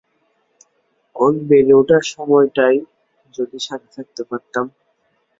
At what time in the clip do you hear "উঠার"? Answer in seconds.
1.73-2.03